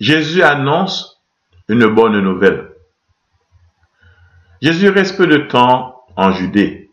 [0.00, 1.22] Jésus annonce
[1.68, 2.72] une bonne nouvelle.
[4.60, 6.90] Jésus reste peu de temps en Judée.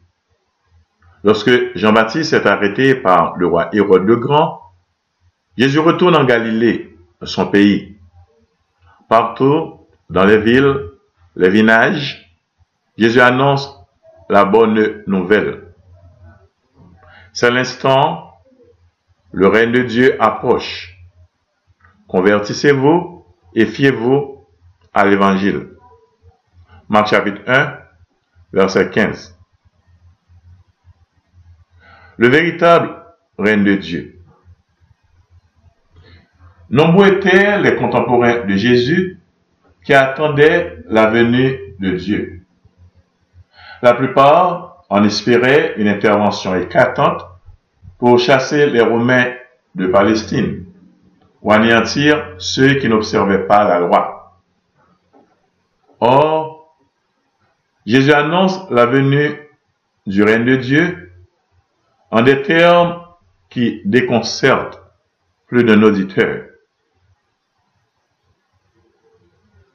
[1.24, 4.62] Lorsque Jean-Baptiste est arrêté par le roi Hérode le Grand,
[5.58, 7.98] Jésus retourne en Galilée, son pays.
[9.10, 10.92] Partout, dans les villes,
[11.36, 12.36] les villages,
[12.98, 13.78] Jésus annonce
[14.30, 15.74] la bonne nouvelle.
[17.34, 18.32] C'est l'instant,
[19.32, 20.91] le règne de Dieu approche.
[22.12, 23.24] Convertissez-vous
[23.56, 24.46] et fiez-vous
[24.94, 25.70] à l'évangile.
[26.90, 27.78] Marc chapitre 1,
[28.52, 29.40] verset 15.
[32.18, 32.98] Le véritable
[33.40, 34.20] règne de Dieu.
[36.70, 39.18] Nombreux étaient les contemporains de Jésus
[39.86, 42.42] qui attendaient la venue de Dieu.
[43.82, 47.26] La plupart en espéraient une intervention éclatante
[47.98, 49.32] pour chasser les Romains
[49.76, 50.66] de Palestine
[51.42, 54.40] ou anéantir ceux qui n'observaient pas la loi.
[56.00, 56.76] Or,
[57.86, 59.40] Jésus annonce la venue
[60.06, 61.12] du règne de Dieu
[62.12, 63.02] en des termes
[63.50, 64.82] qui déconcertent
[65.48, 66.46] plus d'un auditeur.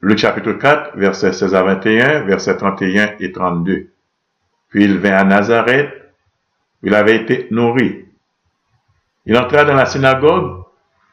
[0.01, 3.89] Luc chapitre 4, versets 16 à 21, versets 31 et 32.
[4.69, 5.91] Puis il vint à Nazareth,
[6.83, 8.05] où il avait été nourri.
[9.25, 10.66] Il entra dans la synagogue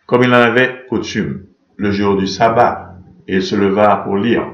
[0.07, 4.47] comme il en avait coutume, le jour du sabbat, et il se leva pour lire.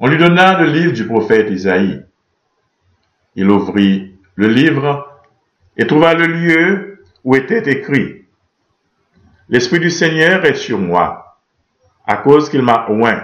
[0.00, 2.04] On lui donna le livre du prophète Isaïe.
[3.34, 5.08] Il ouvrit le livre
[5.76, 8.24] et trouva le lieu où était écrit
[9.48, 11.38] L'Esprit du Seigneur est sur moi
[12.06, 13.22] à cause qu'il m'a oint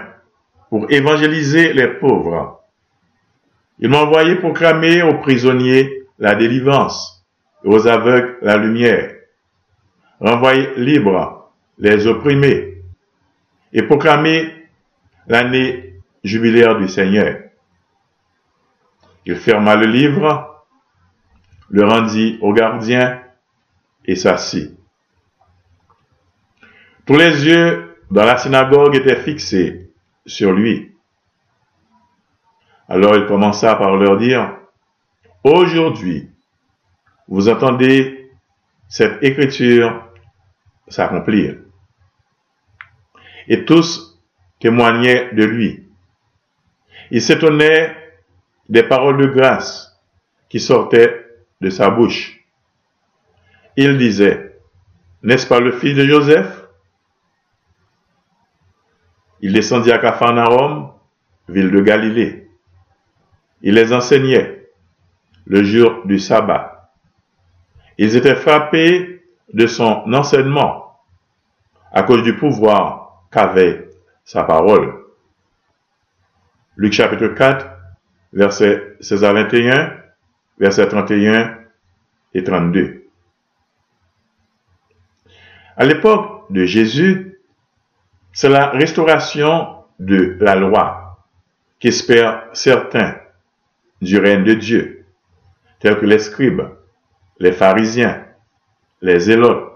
[0.69, 2.61] pour évangéliser les pauvres.
[3.79, 7.25] Il m'a envoyé proclamer aux prisonniers la délivrance
[7.63, 9.14] et aux aveugles la lumière,
[10.19, 12.81] renvoyer libres les opprimés
[13.73, 14.67] et proclamer
[15.27, 17.41] l'année jubilaire du Seigneur.
[19.25, 20.65] Il ferma le livre,
[21.69, 23.21] le rendit au gardien
[24.05, 24.77] et s'assit.
[27.05, 29.91] Tous les yeux dans la synagogue était fixé
[30.25, 30.91] sur lui.
[32.87, 34.55] Alors il commença par leur dire,
[35.45, 36.27] Aujourd'hui,
[37.27, 38.24] vous entendez
[38.95, 40.09] cette écriture
[40.87, 41.57] s'accomplir.
[43.49, 44.17] Et tous
[44.61, 45.89] témoignaient de lui.
[47.11, 47.93] Il s'étonnait
[48.69, 50.01] des paroles de grâce
[50.47, 51.25] qui sortaient
[51.59, 52.39] de sa bouche.
[53.75, 54.61] Il disait,
[55.23, 56.63] N'est-ce pas le fils de Joseph?
[59.41, 60.91] Il descendit à Capharnaüm,
[61.49, 62.49] ville de Galilée.
[63.61, 64.69] Il les enseignait
[65.47, 66.74] le jour du sabbat.
[67.97, 69.23] Ils étaient frappés
[69.53, 70.99] de son enseignement
[71.91, 73.89] à cause du pouvoir qu'avait
[74.25, 75.05] sa parole.
[76.75, 77.67] Luc chapitre 4,
[78.33, 79.97] verset 16 à 21,
[80.59, 81.57] verset 31
[82.33, 83.05] et 32.
[85.77, 87.39] À l'époque de Jésus,
[88.33, 91.25] c'est la restauration de la loi
[91.79, 93.15] qu'espèrent certains
[94.01, 95.05] du règne de Dieu,
[95.79, 96.61] tels que les scribes,
[97.39, 98.25] les pharisiens,
[99.01, 99.71] les zélotes,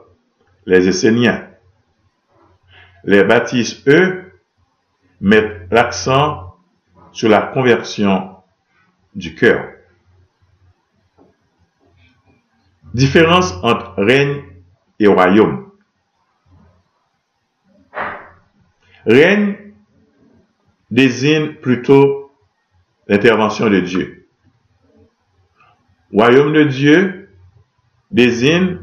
[0.65, 1.47] les esséniens.
[3.03, 4.31] Les baptistes, eux,
[5.21, 6.55] mettent l'accent
[7.11, 8.35] sur la conversion
[9.15, 9.73] du cœur.
[12.93, 14.43] Différence entre règne
[14.99, 15.71] et royaume.
[19.05, 19.73] Règne
[20.91, 22.31] désigne plutôt
[23.07, 24.27] l'intervention de Dieu.
[26.11, 27.18] Royaume de Dieu
[28.11, 28.79] désigne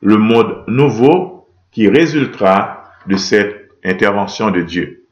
[0.00, 5.06] le monde nouveau qui résultera de cette intervention de Dieu.